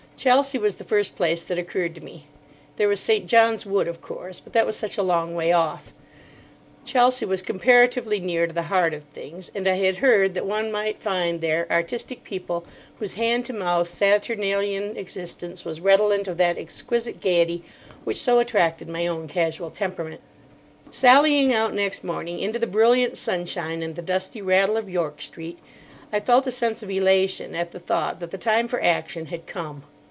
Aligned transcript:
Chelsea 0.17 0.59
was 0.59 0.75
the 0.75 0.83
first 0.83 1.15
place 1.15 1.41
that 1.43 1.57
occurred 1.57 1.95
to 1.95 2.01
me. 2.05 2.27
There 2.75 2.87
was 2.87 2.99
St. 2.99 3.25
John's 3.25 3.65
Wood, 3.65 3.87
of 3.87 4.03
course, 4.03 4.39
but 4.39 4.53
that 4.53 4.67
was 4.67 4.77
such 4.77 4.95
a 4.95 5.01
long 5.01 5.33
way 5.33 5.51
off. 5.51 5.91
Chelsea 6.85 7.25
was 7.25 7.41
comparatively 7.41 8.19
near 8.19 8.45
to 8.45 8.53
the 8.53 8.61
heart 8.69 8.93
of 8.93 9.03
things, 9.05 9.49
and 9.55 9.67
I 9.67 9.77
had 9.77 9.95
heard 9.95 10.35
that 10.35 10.45
one 10.45 10.71
might 10.71 10.99
find 11.01 11.41
there 11.41 11.65
artistic 11.71 12.23
people 12.23 12.63
whose 12.99 13.15
hand 13.15 13.45
to 13.47 13.53
mouth, 13.53 13.87
Saturnalian 13.87 14.95
existence 14.95 15.65
was 15.65 15.81
redolent 15.81 16.27
of 16.27 16.37
that 16.37 16.55
exquisite 16.59 17.19
gaiety 17.19 17.63
which 18.03 18.17
so 18.17 18.37
attracted 18.37 18.87
my 18.87 19.07
own 19.07 19.27
casual 19.27 19.71
temperament. 19.71 20.21
Sallying 20.91 21.51
out 21.51 21.73
next 21.73 22.03
morning 22.03 22.37
into 22.37 22.59
the 22.59 22.67
brilliant 22.67 23.17
sunshine 23.17 23.81
and 23.81 23.95
the 23.95 24.03
dusty 24.03 24.39
rattle 24.43 24.77
of 24.77 24.87
York 24.87 25.19
Street, 25.19 25.57
I 26.13 26.19
felt 26.19 26.45
a 26.45 26.51
sense 26.51 26.83
of 26.83 26.91
elation 26.91 27.55
at 27.55 27.71
the 27.71 27.79
thought 27.79 28.19
that 28.19 28.29
the 28.29 28.37
time 28.37 28.67
for 28.67 28.83
action 28.83 29.25
had 29.25 29.47
come. 29.47 29.81